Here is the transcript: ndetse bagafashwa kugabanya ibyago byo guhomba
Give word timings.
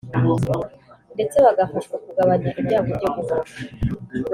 ndetse 1.15 1.35
bagafashwa 1.45 1.95
kugabanya 2.05 2.49
ibyago 2.59 2.91
byo 2.97 3.09
guhomba 3.15 3.51